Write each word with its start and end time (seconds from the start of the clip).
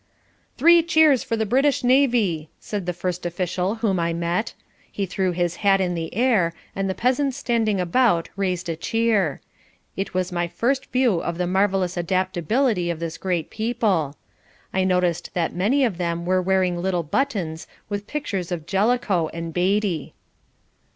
"Three 0.57 0.81
Cheers 0.81 1.23
for 1.23 1.35
the 1.37 1.45
British 1.45 1.83
Navy!" 1.83 2.49
said 2.59 2.87
the 2.87 2.91
first 2.91 3.23
official 3.23 3.75
whom 3.85 3.99
I 3.99 4.13
met. 4.13 4.55
He 4.91 5.05
threw 5.05 5.31
his 5.31 5.57
hat 5.57 5.79
in 5.79 5.93
the 5.93 6.11
air 6.15 6.55
and 6.75 6.89
the 6.89 6.95
peasants 6.95 7.37
standing 7.37 7.79
about 7.79 8.27
raised 8.35 8.67
a 8.67 8.75
cheer. 8.75 9.41
It 9.95 10.15
was 10.15 10.31
my 10.31 10.47
first 10.47 10.87
view 10.91 11.19
of 11.21 11.37
the 11.37 11.45
marvellous 11.45 11.97
adaptability 11.97 12.89
of 12.89 12.99
this 12.99 13.19
great 13.19 13.51
people. 13.51 14.15
I 14.73 14.83
noticed 14.85 15.35
that 15.35 15.53
many 15.53 15.85
of 15.85 15.99
them 15.99 16.25
were 16.25 16.41
wearing 16.41 16.81
little 16.81 17.03
buttons 17.03 17.67
with 17.87 18.07
pictures 18.07 18.51
of 18.51 18.65
Jellicoe 18.65 19.27
and 19.31 19.53
Beatty. 19.53 20.15